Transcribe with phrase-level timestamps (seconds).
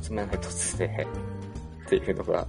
[0.00, 1.06] 集めないとですね、
[1.86, 2.46] っていうのが、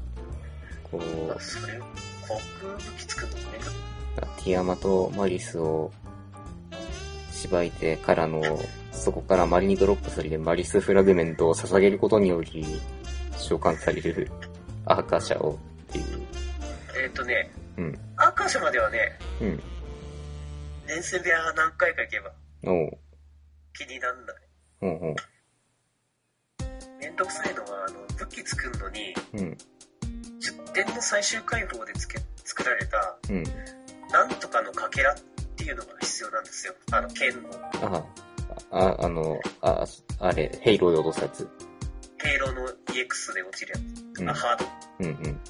[0.83, 1.79] こう、それ、
[2.27, 3.83] 航空武器作るのね。
[4.43, 5.91] ティアマとマリスを
[7.31, 8.41] しばいてからの、
[8.91, 12.65] そこからマリにドロップされてマリスフラグメントを捧げることにより
[13.37, 14.29] 召喚される
[14.85, 15.57] アーカーシャを
[15.89, 16.05] っていう。
[17.01, 17.99] えっ、とね、うん。
[18.17, 18.99] アーカーシャまではね、
[19.41, 19.63] うん。
[20.87, 22.31] 連戦部屋何回か行けば
[22.65, 22.97] おう。
[23.73, 24.35] 気になんない。
[24.79, 25.15] ほうほう。
[27.03, 29.57] めんどくさいのは、あの、武器作るのに、うん。
[30.39, 33.43] 10点の最終解放でつけ作られた、うん。
[34.09, 35.15] なんとかのかけらっ
[35.57, 36.73] ていうのが必要なんですよ。
[36.91, 37.49] あの、剣の、
[37.91, 38.05] あ
[38.71, 39.85] あ、あの、あ、
[40.19, 41.49] あれ、ヘイローで落とすやつ。
[42.23, 43.77] ヘイローの EX で落ちるや
[44.13, 44.21] つ。
[44.21, 44.65] うんあ、ハード。
[44.99, 45.41] うんうん。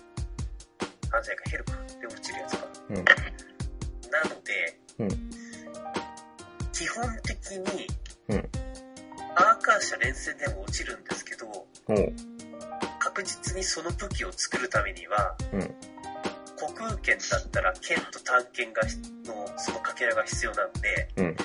[1.11, 1.73] あ、じゃあヘルか。
[2.01, 2.67] で落ちるやつか。
[2.89, 2.95] うん。
[2.95, 5.09] なので、うん
[6.71, 7.87] 基本的に、
[8.29, 8.62] うん
[9.63, 11.65] アーカーシャ連戦でも落ちるんですけど。
[12.99, 15.61] 確実にその武器を作るためには、うん。
[16.59, 21.25] 航空剣だったら剣と単剣がしのそのかけらが必要なんで、うん。
[21.25, 21.35] えっ、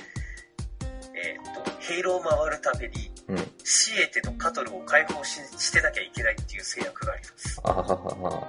[1.64, 3.38] と、ヘイローを回るために、うん。
[3.62, 7.60] シエテとカトルを解放ししてなきゃいけないっていう制約があります。
[7.62, 8.48] あははは。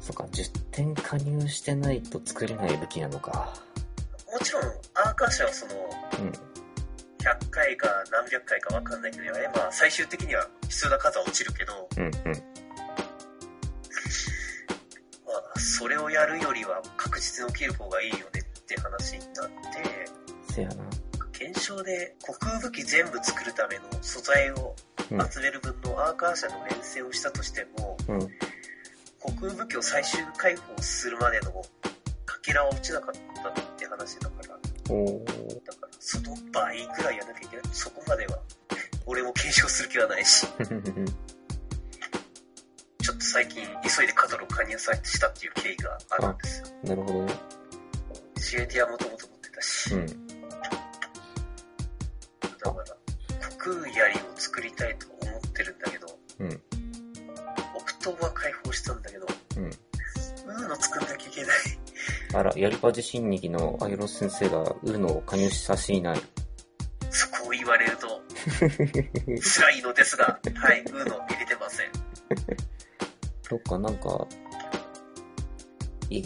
[0.00, 3.54] そっか、10点加入してないと作れない武器なのか。
[4.30, 4.62] もちろん、
[4.94, 5.72] アーカーシャはその、
[6.20, 6.51] うん。
[7.22, 12.10] 100回か何百回かわかんないけど、やれば最終的には必要な数は落ちるけど、うんうん。
[12.10, 12.10] ま
[15.54, 20.74] あ、それをやるよりは確実に起きる方がいいよねって話になって、せやな。
[21.32, 24.74] 検証で航空武器全部作るための素材を
[25.10, 25.30] うん。
[25.30, 28.20] 集める分のアーカー社の連戦をしたとしても、うん。
[29.20, 31.52] 航空武器を最終解放するまでの
[32.24, 35.24] かけらは落ちなかったって話だから、おー。
[35.64, 37.64] だからその倍くらいやらなきゃいけない。
[37.72, 38.38] そこまでは、
[39.06, 40.46] 俺も検証する気はないし、
[43.02, 46.66] ちょっと最近急いでカトルを加入さしたっていう経緯があるんですよ。
[46.84, 47.34] なるほどね。
[48.38, 50.06] シエティはもともと持ってたし、うん。
[50.06, 50.14] だ
[52.70, 52.84] から、
[53.58, 56.62] 空槍を作りたいと思ってるんだけど、うん。
[57.74, 59.26] オクトーバー解放したんだけど、
[59.56, 59.64] うん。
[59.64, 61.71] ウーの作んなきゃいけない。
[62.34, 66.20] あら、やりパジ新2期のアイロス先生がウーノを加入させていない。
[67.10, 68.08] そこを言われると、
[69.40, 71.88] 辛いのですが、はい、ウーの入れてません。
[73.42, 74.26] そっか、なんか、
[76.08, 76.18] い、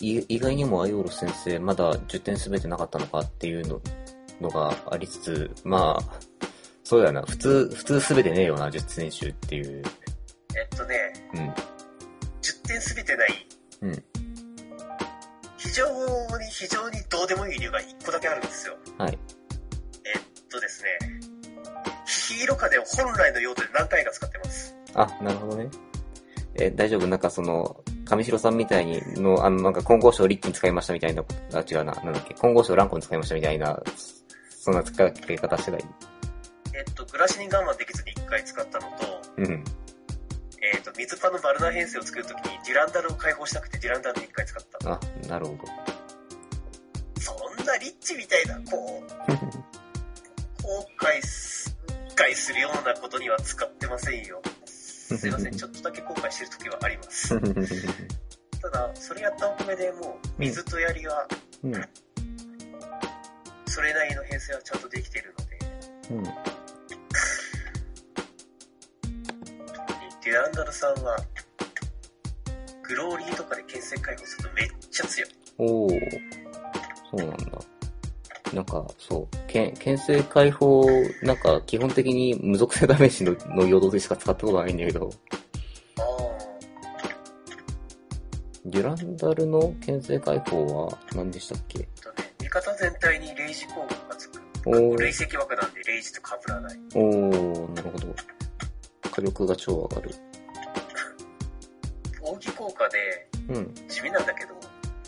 [0.00, 3.80] い意外にもアイオロス先生、まだ10点すべてなかったのかっていうの
[4.40, 6.20] のがありつつ、まあ、
[6.82, 9.82] そうだよな、普通、普通すべてねえよな、10選手っていう。
[10.56, 11.48] えっとね、うん。
[11.48, 13.46] 10点すべてない、
[13.82, 14.04] うん。
[15.74, 18.76] 非常に非常にどうでもいい理由が1個だけあるんですよ。
[18.96, 19.18] はい。
[20.04, 20.88] えっとですね、
[22.06, 24.76] ヒーロカデを本来の用途で何回か使ってます。
[24.94, 25.68] あ、なるほどね。
[26.54, 27.08] え、大丈夫？
[27.08, 31.24] なんかその、上白さんみたいにの、あの、なんか混合賞リッキに使いましたみたいな、
[31.54, 33.82] あ、違うな、なんだっけ、混合賞ランコに使いましたみたいな、
[34.48, 35.84] そんな使い方してない？
[36.72, 38.96] えっと、グラシニン我慢できずに1回使ったのと、
[39.38, 39.64] うん。
[40.72, 44.92] えっと、水パのバルナ編成を作るときにデュランダルを解放したくてデュランダルで1回使った。
[44.92, 45.58] あ、なるほど。
[47.20, 49.32] そんなリッチみたいな、こう、
[50.62, 54.40] 後悔す、後悔するようなことには使ってませんよ。
[54.64, 57.38] すいません、 ちょっとだけ後悔してる時はあります。
[58.60, 61.28] ただ、それやったおかげでもう、水と槍は、
[61.62, 61.88] うん。
[63.66, 65.58] それなりの編成はちゃんとできているので、
[66.10, 66.53] うん。
[70.24, 71.16] デュランダルさんは、
[72.82, 75.30] グローリーとかで牽制解放するとめっちゃ強い。
[75.58, 76.00] おー。
[77.10, 77.36] そうなんだ。
[78.54, 79.36] なんか、そう。
[79.46, 80.86] けん、牽制解放、
[81.22, 85.10] なんか、基本的に無属性ダメージのの陽動でしか使ったことないんだけど、
[85.98, 86.02] あ
[88.64, 91.80] デュランダルの牽制解放は何でしたっけ？
[91.80, 94.40] ーとね、味方全体にレイジ効果がつく。
[94.66, 95.12] お累ー。
[95.12, 96.78] 積枠なんでレイジと被らない。
[96.94, 98.14] おー、なるほど。
[99.14, 100.10] 火力が超上がる。
[102.20, 103.74] 扇効果でうん。
[103.88, 104.54] 地味なんだけど、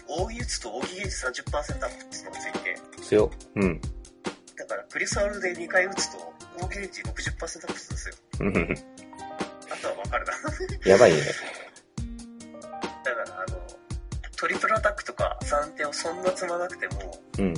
[0.06, 3.28] 扇打つと扇ゲージ30%アップってのがついて、強。
[3.56, 3.80] うん。
[4.56, 6.32] だからクリスアルで2回打つと
[6.62, 8.14] 扇ゲージ60%アップするんですよ。
[8.40, 8.74] うん
[9.68, 10.32] あとはわかるな。
[10.88, 11.20] やばいね。
[13.02, 13.60] だからあの、
[14.36, 17.54] トリプルアタックとか3点をそんな積まなくても、うん。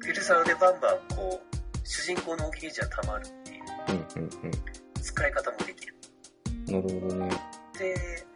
[0.00, 3.41] クリスアルでバンバンこう、主人公の扇ゲージは溜まる
[3.82, 4.30] っていううん、うん、
[5.00, 5.94] 使い方もできる。
[6.46, 6.64] うん。
[6.66, 7.30] なるほどね。
[7.78, 8.26] で、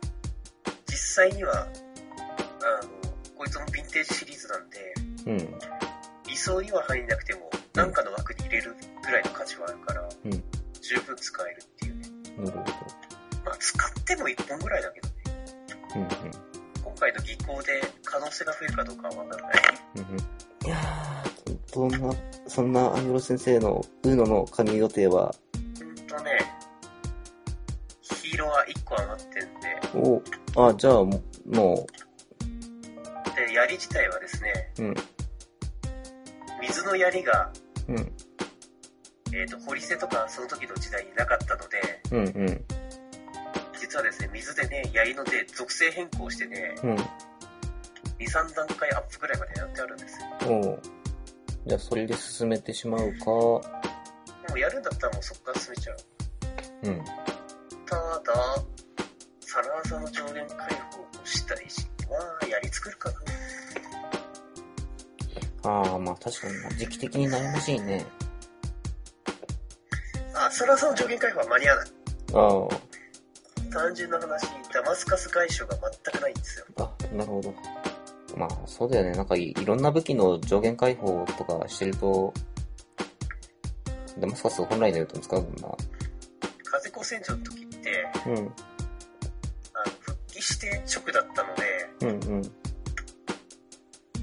[0.87, 2.91] 実際には、あの、
[3.37, 4.95] こいつもヴィンテージシリーズなんで、
[5.27, 5.59] うん。
[6.27, 10.43] 理想には入んなくても、なんかの枠に入れるぐらいの価値はあるから、うん
[10.83, 12.09] 十分使えるっていうね。
[12.39, 12.73] なるほど。
[13.45, 15.15] まあ、使っても1本ぐらいだけどね。
[15.97, 16.09] うんうん。
[16.85, 19.63] 今回の技巧で可能性が増えるかどうかはわからない。
[19.97, 20.19] うんうん
[20.67, 22.13] いやー、どんな、
[22.57, 25.35] そんなアイロ先生のウーノの加入予定は、
[25.79, 26.39] うんとね、
[28.01, 30.25] ヒーローは1個余ってんで、
[30.57, 31.87] おあ、じゃあ、もも
[33.37, 34.95] で、槍自体はですね、う、うん、
[36.63, 37.53] 水の槍が、
[37.89, 37.97] うん、
[39.35, 42.65] えっ、と、堀瀬とかその時の時代になかったので、うん、うん、
[43.79, 46.95] 実はですね、水でね、槍ので属性変更してね、うん。
[46.95, 47.01] 2、
[48.19, 50.27] 3段階アップぐらいまでやってあるんですよ。
[50.49, 51.06] おう
[51.67, 53.61] じゃあ、それで進めてしまうか、も
[54.55, 55.97] うやるんだったらもうそこから進めちゃう。
[56.85, 57.05] うん。
[57.85, 58.65] ただ、
[59.41, 60.57] サラーザの上限解
[60.93, 63.17] 放をしたいし、まあ、やり作るかな。
[65.69, 68.07] ああ、まあ確かにな、時期的に悩ましいね。
[70.35, 71.89] あ、サラーザの上限解放は間に合わない。
[72.33, 72.69] あ
[73.73, 76.67] 単純な話、ダマスカス外傷が全くないんですよ。
[76.77, 77.53] あ、あ、なるほど。
[78.37, 79.13] まあ、そうだよね。
[79.13, 82.35] なんかい、いろんな武器の上限解放とかしてると、
[84.19, 85.69] ダマスカス本来の用途に使うもんな。
[86.65, 88.47] 風子戦場の時って、うん、あの、
[90.01, 92.43] 復帰して直だったので、うん、うん、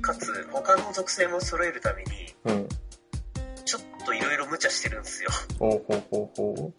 [0.02, 2.10] かつ、他の属性も揃えるために、
[2.46, 2.68] うん。
[3.66, 5.30] ちょっといろいろ無茶してるんですよ。
[5.58, 6.74] ほうほうほうほ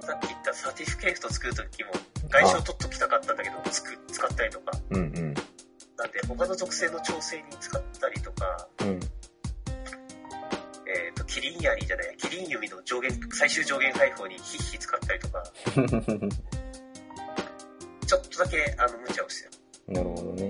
[0.00, 1.90] さっき言ったサーティフィケート作る時も、
[2.30, 4.98] 外傷取っときたかったんだけど、つく使ったりとか、う。
[4.98, 5.31] うん、うん、
[6.02, 8.88] なんで他の属性の調整に使ったりとか、うん。
[8.88, 8.98] え
[11.10, 15.44] っ、と、キリン槍じゃない、キリン弓の上限、最終上限解放にヒッヒ使ったりとか、
[18.04, 19.50] ちょっとだけ、あの、無茶をして
[19.92, 19.94] る。
[19.94, 20.48] なるほどね。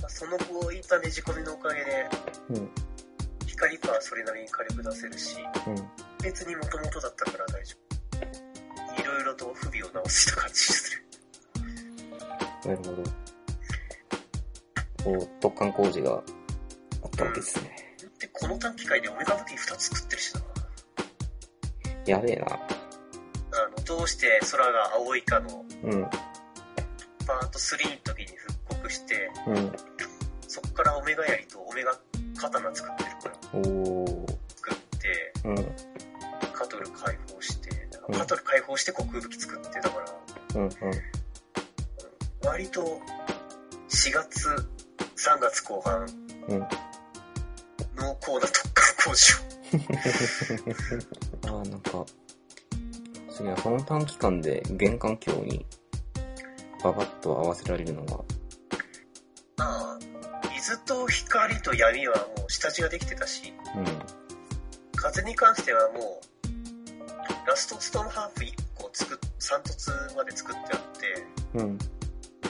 [0.00, 2.08] まあその後、いったねじ込みのおかげで、
[2.50, 2.70] うん、
[3.44, 5.90] 光パはそれなりに火力出せるし、うん。
[6.22, 7.76] 別に元々だったから大丈
[8.96, 9.02] 夫。
[9.02, 11.04] いろいろと不備を直した感じする。
[12.66, 13.02] なるほど。
[15.04, 16.22] こう、突貫工事があっ
[17.16, 17.70] たわけですね。
[18.18, 20.40] で、この短期間でオメガ武器2つ作ってるしな。
[22.06, 22.46] やべえな。
[22.46, 22.58] あ
[23.76, 26.02] の、どうして空が青いかのうん、
[27.26, 29.72] パート3の時に復刻して、うん。
[30.46, 31.92] そっからオメガ槍とオメガ
[32.40, 34.30] 刀作ってるから、おー。
[34.56, 35.56] 作って、うん、
[36.52, 37.70] カトル解放して、
[38.08, 40.06] うんカトル解放して航空武器作って、だから、
[40.56, 40.70] うん、うん。
[45.90, 46.06] 月後半、
[46.48, 46.58] うん。
[47.96, 49.32] 濃厚な特艦工事
[51.46, 52.04] ああ、なんか、
[53.30, 55.64] すげえ、その短期間で現環境に
[56.82, 58.24] ババッと合わせられるのが、を。
[59.56, 59.98] まあ、
[60.54, 63.80] 水と光と闇はもう下地ができてたし、う
[64.96, 71.60] 風に関してはもう、ラストストームハーフ1個作っ、3突まで作ってあって、ん。
[71.60, 71.78] うん。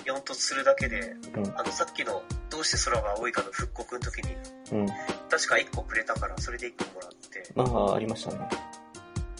[0.05, 1.47] 4突するだけで、うん。
[1.59, 4.35] あの、さっきの、どうして空が青いかの復刻の時に、
[4.73, 4.87] うん。
[5.29, 8.49] 確か1個くれたから、それで1個もらって、まあ、ありましたね。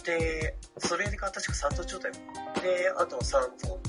[0.03, 2.11] で、それが確か3突状態。
[2.11, 2.19] で、
[2.97, 3.79] あと3本、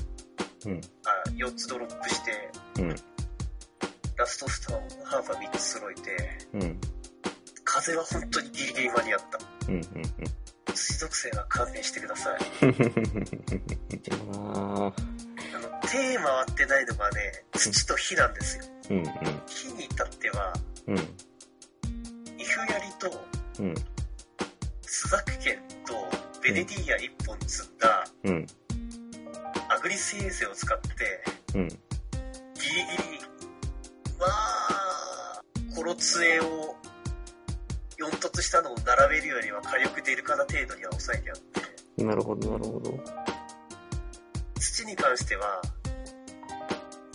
[0.65, 0.81] うん。
[1.05, 2.95] あ、4つドロップして、うん。
[4.15, 6.79] ラストストームハーフは3つ揃えて、うん。
[7.63, 9.39] 風は本当にギリギリ間に合った。
[9.67, 9.75] うん。
[9.75, 9.83] うん。
[10.75, 12.39] 水属性は勘弁してください。
[15.93, 18.63] 手回ってないのがね、土と火なんですよ。
[18.89, 19.03] ーうん。
[19.45, 20.53] 火に至っては、
[20.87, 20.97] うん。
[20.97, 23.11] イフ槍と、
[23.59, 23.75] うん。
[24.81, 25.93] スザク剣と、
[26.41, 28.47] ベネディア1本積んだ、うん。
[29.69, 31.23] アグリス衛星を使って、
[31.53, 31.67] うん。
[31.67, 31.77] ギリギ
[33.13, 33.19] リ、
[34.19, 35.41] まあ、
[35.75, 36.75] コロ杖を
[37.99, 41.37] 4突したのを並べるよりは火力出るかな程度には抑えてあっ
[41.97, 42.99] て、なるほど、なるほど。
[44.59, 45.61] 土に関しては、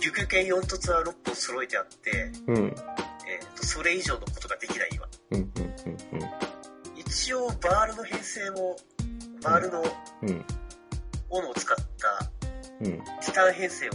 [0.09, 2.57] 竜宮剣4突は6本揃えてあって、うん。
[2.57, 5.07] えーと、それ以上のことができない今。
[5.33, 5.41] うん。
[5.41, 5.47] うん。
[5.47, 6.31] うん。
[6.97, 8.77] 一応、バールの編成も、
[9.43, 9.83] バールの
[10.23, 10.45] うん。
[11.29, 12.31] 斧を使った
[12.81, 12.93] うん。
[12.93, 13.93] ティタン編成を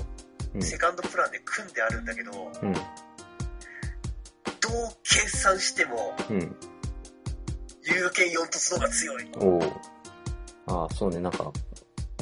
[0.56, 0.62] うん。
[0.62, 2.74] セカンドプランで組んであるんだけど、どううん。
[5.04, 6.40] 計算しても、うん。
[7.88, 9.32] 竜宮剣4突の方が強い。
[9.38, 9.64] おお。
[10.68, 11.52] ああ、そうね、なんか、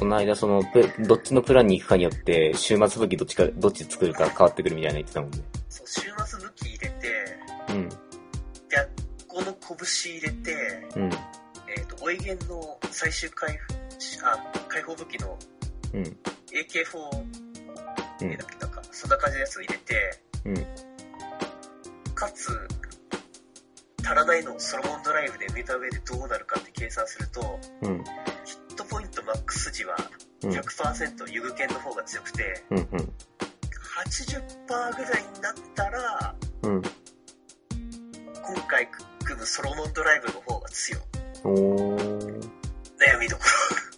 [0.01, 5.37] この間その、プどっちのプランに行くかによって、週末武器どっちか、どっち作るか変わってくるみたいな言ってたもんね。
[5.69, 6.93] そう、週末武器入れて、
[7.69, 7.87] うん。
[7.87, 7.95] で、
[9.27, 11.03] この拳入れて、うん。
[11.77, 13.75] えっ、と、おいげんの最終回復、
[14.23, 15.37] あ、解放武器の
[15.93, 16.01] うん。
[16.01, 16.15] AK4、
[18.21, 20.55] うんだっけなんか、そんな感じのやつを入れて、うん。
[22.15, 22.49] かつ、
[24.03, 28.03] 足らないのをソロモンドライブで埋めた上でどうなるかって計算すると、うん。
[29.33, 29.95] マックス時は
[30.43, 30.49] うん。
[30.51, 32.77] 100%ユグケンの方が強くて、うん。
[32.77, 32.85] うん。
[32.87, 33.05] 80%
[34.67, 36.81] ぐらいになったら、うん。
[36.81, 38.87] 今回
[39.23, 41.01] 組むソロモンドライブの方が強い。
[41.43, 43.43] 悩みどこ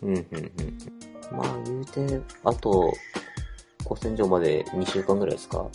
[0.02, 0.16] うん。
[0.16, 0.24] うん。
[0.24, 0.40] う
[1.36, 1.38] ん。
[1.38, 2.94] まあ、言うて、あと、
[3.88, 5.58] 古戦場まで2週間ぐらいですか？
[5.58, 5.72] ろ。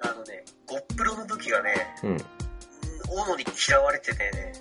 [0.00, 2.10] あのね、ゴップロの武器がね、うん。
[2.10, 2.18] うん
[3.10, 4.52] 斧に嫌われててね。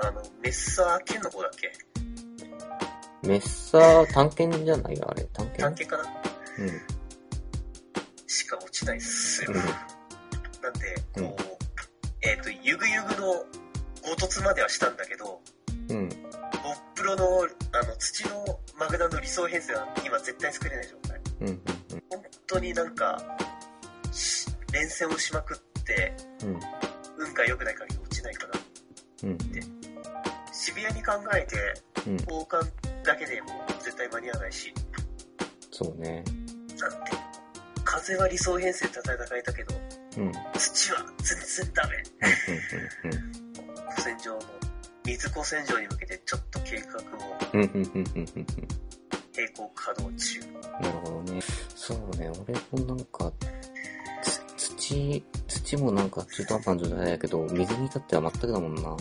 [0.00, 1.70] あの、メッサー剣の方だっけ？
[3.22, 6.04] メッサー、探検じゃないあれ、探検探検かな
[6.58, 6.82] うん。
[8.26, 9.52] しか落ちないっすよ。
[9.54, 9.98] うん
[10.62, 11.58] なんで、こう、
[12.22, 13.44] えっ、と、ゆぐゆぐの
[14.02, 15.40] 凹凸まではしたんだけど、
[15.88, 16.08] うん。
[16.08, 16.18] ゴッ
[16.94, 17.24] プロの、
[17.72, 21.20] あの、土のマグナの理想編成は今絶対作れない状態。
[21.40, 21.48] うん。
[21.48, 21.62] うん。
[22.10, 23.22] 本当になんか、
[24.12, 26.60] し連戦をしまくって、うん。
[27.18, 28.60] 運が良くない限り落ちないかな。
[29.24, 29.38] うん。
[30.52, 31.56] シビアに考えて、
[32.06, 32.12] うん。
[32.14, 32.68] 交換
[33.04, 33.48] だけでも
[33.80, 34.72] 絶対間に合わないし、
[35.70, 36.24] そうね。
[36.78, 37.12] なんて、
[37.84, 39.74] 風は理想編成で戦えたけど、
[40.16, 40.26] うん。
[40.26, 40.32] うん。
[40.58, 41.96] 土は全然ダメ。
[43.90, 44.40] 古戦場の、
[45.04, 47.02] 水古戦場に向けてちょっと計画を
[47.54, 47.60] うん。
[47.62, 47.68] うん。
[47.70, 47.82] うん。
[47.84, 48.28] うん。
[48.36, 48.46] うん。
[49.36, 50.40] 並行稼働中。
[50.80, 51.40] なるほどね。
[51.74, 52.30] そうね、
[52.72, 53.32] 俺もなんか、
[54.56, 58.82] つ土、土もなんか中途半端な状態だけど、水に至っては全くだもんな。
[58.82, 58.96] 正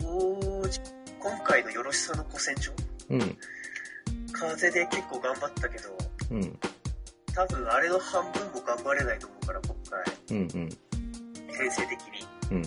[0.00, 0.70] 直、
[1.18, 2.72] 今回のよろしさの古戦場、
[3.10, 3.38] うん。
[4.32, 5.96] 風で結構頑張ったけど、
[6.30, 6.58] うん。
[7.34, 10.42] 多分あれの半分も頑張れないと思うから、今回、うん。
[10.42, 10.48] うん。
[11.52, 12.26] 編成的に。
[12.50, 12.62] うん。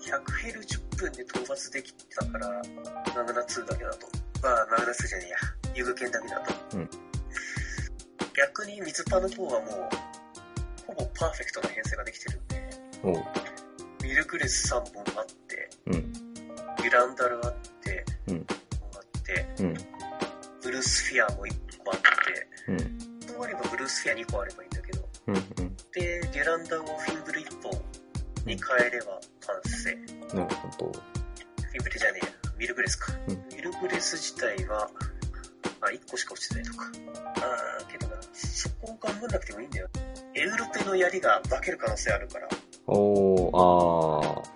[0.00, 2.62] 100ヘル10分で討伐できたから、
[3.14, 4.06] マグナ2だけだと。
[4.42, 5.36] まあ、マグナ2じゃねえや。
[5.74, 6.78] ユグケンだけだと。
[6.78, 6.90] うん
[8.36, 9.70] 逆に水パの方はもう、
[10.86, 12.70] ほぼパーフェクトな編成ができてるんで。
[14.02, 16.12] ミルクレス3本あって、うん。
[16.86, 19.74] ユランダルあって、うんあって、うん。
[20.62, 21.52] ブルースフィアも1
[21.84, 22.78] 個あって、うん。
[23.26, 25.34] そうあればブルースフィア2個あればいいんだけど、うん。
[25.34, 25.76] うん。
[25.92, 27.72] で、デュランダをフィンブル1本
[28.46, 29.96] に変えれば完成。
[30.36, 30.92] なるほど。
[30.92, 33.12] フィンブルじゃねえや、ミルグレスか。
[33.26, 34.88] うんミルグレス自体は、
[35.80, 36.84] あ、1個しか落ちてないとか。
[37.34, 39.88] あー、けどな、そこを頑張んなくてもいいんだよ。
[40.34, 42.48] エウロペの槍が化ける可能性あるから。
[42.86, 44.55] おー、あ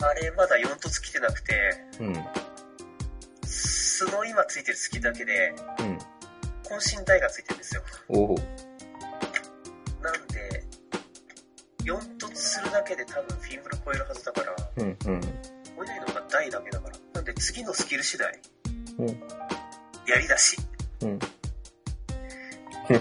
[0.00, 2.04] あれまだ4凸来てなくて、ー。
[2.04, 2.14] うん。
[3.46, 5.98] 素の今ついてる月だけで、うん。
[6.64, 7.82] 渾身台がついてるんですよ。
[8.08, 8.36] おう。
[10.02, 10.64] なんで、
[11.84, 14.86] 4凸するだけで多分フィンブル超えるはずだから、うん。
[14.88, 14.96] うん。
[15.20, 16.96] 超えないのが台だけだから。
[17.14, 18.40] なんで次のスキル次第、
[18.98, 19.22] うん。
[20.06, 20.56] 槍だし、
[21.02, 21.18] うん。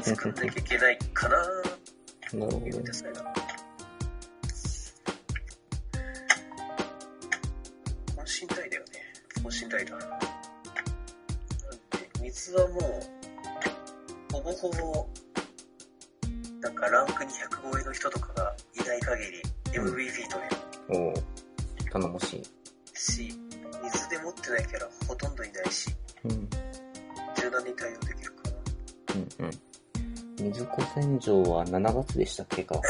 [0.02, 2.60] 作んなきゃいけないかななるほど
[12.46, 15.08] 水はもう、ほぼほぼ、
[16.62, 19.42] なんかランク200超えの人とかがいない限り、
[19.80, 20.44] うん MVP 取
[20.94, 21.14] れるおう。
[21.92, 22.44] 頼もしい。
[22.94, 23.34] し、
[23.84, 25.90] 水で持ってないキャラほとんどいないし、
[26.24, 26.48] うん。
[27.36, 28.56] 柔軟に対応できるかな。
[29.16, 29.46] うん。
[29.46, 30.52] うん。
[30.52, 32.88] 水子洗浄は7月でしたっけか確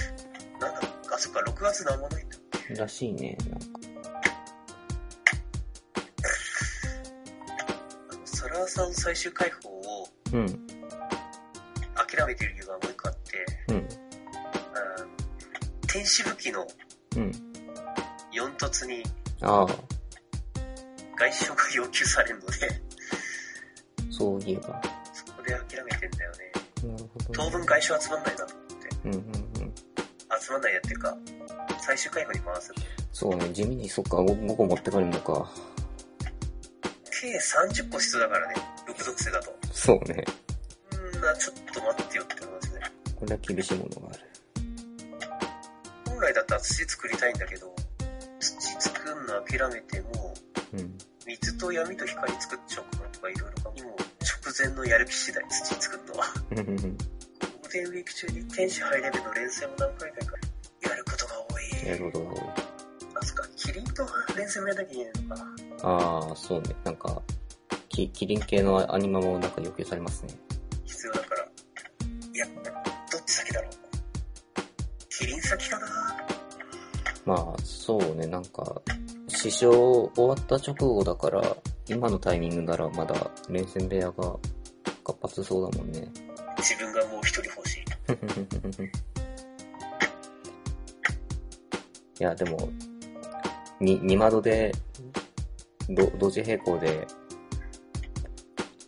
[0.60, 0.80] なんだ
[1.14, 2.36] あ、そっか、6月なんもないんだ。
[2.38, 2.42] か。
[2.70, 3.36] らしいね。
[3.50, 3.83] なんか。
[8.74, 10.46] さん最終解放をうん。
[11.94, 13.88] 諦めてる理由がもう一個あって、うん。
[15.86, 16.66] 天使武器の
[17.16, 17.30] うん。
[18.32, 19.04] 4凸に
[19.40, 19.68] 外
[21.30, 22.52] 傷が要求されるので、
[24.10, 24.82] そういえば。
[25.12, 26.38] そこで諦めてんだよね。
[26.82, 28.88] なるほど、当分外傷集まんないなと思って。
[29.04, 29.74] うんうんうん。
[30.40, 31.16] 集まんないやっていうか、
[31.80, 32.72] 最終回放に回す。
[33.12, 35.48] そうね、地味にそっか、5, 個持ってかれるのか。
[37.24, 38.54] 計30個必要だからね、
[38.86, 39.56] 6属性だと。
[39.72, 40.24] そうね。
[41.14, 42.80] うんな、ちょっと待ってよって思いますね。
[43.16, 44.20] これは厳しいものがある。
[46.06, 47.74] 本来だったら土作りたいんだけど、
[48.38, 50.34] 土作るの諦めても
[50.72, 50.98] う、うん。
[51.26, 56.26] 水と闇と光作っちゃおうかなとかいろいろかもう直前のやる気次第土作るのは。
[56.50, 56.86] うんうんうんゴー
[57.64, 60.18] ルデンウィーク中に天使ハイレベルの連戦を何回か
[60.82, 61.88] やることが多い。
[61.88, 62.30] なるほど。
[63.20, 65.73] あ、そっか、キリンと連戦もやんなきゃいけないのか。
[65.86, 66.74] ああ、そうね。
[66.82, 67.20] なんか、
[67.90, 70.32] きキリン系のアニマもなんか要求されますね。
[70.86, 71.42] 必要だから。
[71.42, 71.44] い
[72.38, 72.46] や、
[73.12, 73.72] どっち先だろう。
[75.10, 75.86] キリン先かな
[77.26, 78.80] まあ、そうね、なんか、
[79.28, 81.54] 試唱終わった直後だから、
[81.86, 84.38] 今のタイミングならまだ連戦部屋が
[85.04, 86.08] 活発そうだもんね。
[86.56, 87.84] 自分がもう一人欲しい。
[92.20, 92.70] いや、でも、
[93.80, 94.72] に、二窓で、
[95.90, 97.06] ど同時並行で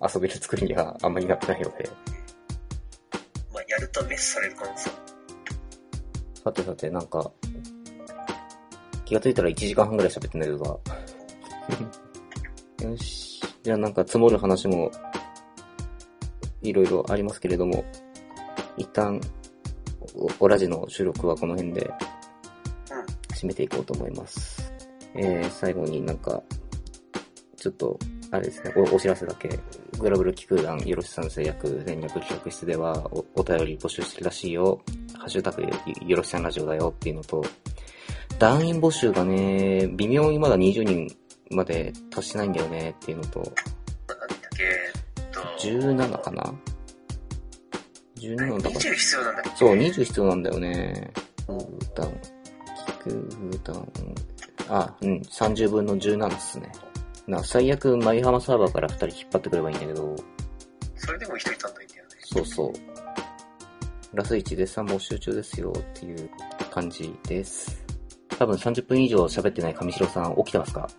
[0.01, 1.91] 遊べる作りにはあんまりなってないので、
[3.53, 5.07] まあ、やるとメスされる可能性
[6.47, 7.29] さてさて、なんか、
[9.05, 10.79] 気がついたら1時間半ぐらい喋ってんだけどさ。
[12.87, 13.43] よし。
[13.65, 14.93] じゃあなんか積もる話も、
[16.63, 17.85] いろいろありますけれども、
[18.77, 19.21] 一旦、
[20.15, 21.91] おオラジの収録はこの辺で、
[23.35, 24.73] 締めていこうと思います。
[25.17, 26.41] えー、最後になんか、
[27.57, 27.99] ちょっと、
[28.31, 29.59] あれですね、おお知らせだけ。
[29.99, 34.81] グラブル機空団よろしさん制約全略企画室ではおお便り募集してるらしいよ。
[35.17, 37.45] ハッシュタグよろしさんラジオだよっていうのと、
[38.39, 41.17] 団員募集がね、微妙にまだ20人
[41.51, 44.65] まで達してないんだよねっていうのと、なんだっけ、
[45.19, 46.55] えっと、17かな
[48.19, 48.81] ?17 だから。
[48.81, 49.51] 20必要なんだっけ？
[49.57, 51.11] そう、20必要なんだよね。
[51.47, 51.59] 空
[52.07, 52.21] 団、
[53.05, 53.89] 機空団、
[54.69, 56.71] あ、うん、30分の17っすね。
[57.27, 60.15] な、最悪、舞浜サーバーから2人引っ張ってくればいいんだけど、
[60.97, 62.11] それでも一人足んないんだよね。
[62.21, 62.73] そうそう。
[64.15, 66.31] ラス1絶賛募集中ですよっていう
[66.71, 67.85] 感じです。
[68.29, 70.81] 多分30分以上喋ってない上白さん起きてますか？
[70.83, 70.91] はい。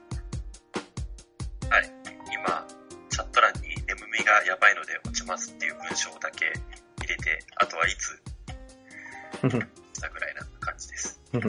[2.33, 2.67] 今、
[3.09, 6.45] チャット欄に眠みがやばいので落ちますっていう文章だけ
[7.01, 8.21] 入れて、あとはいつ、
[9.93, 11.21] したぐらいな感じです。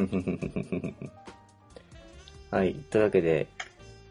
[2.50, 2.74] はい。
[2.90, 3.46] というわけで、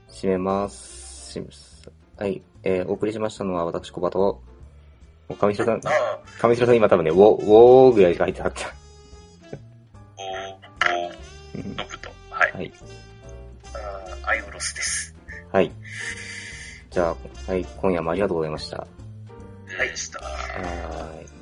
[0.09, 1.39] 締めます。
[1.39, 2.41] 締めますはい。
[2.63, 4.41] えー、お送りしましたのは私、小バと、
[5.29, 5.81] お上白さん、
[6.41, 8.75] 上白さん今多分ね、ウォ、ウォーぐらいしか入ってなかった。
[10.17, 12.09] おー、おー、ノブと。
[12.29, 12.53] はい。
[12.53, 12.73] はい。
[13.73, 13.77] あ
[14.23, 15.15] あアイオロスです。
[15.51, 15.71] はい。
[16.89, 18.87] じゃあ、はい、今夜もありがとうございました。
[19.79, 20.19] でした。
[20.19, 21.36] はーい。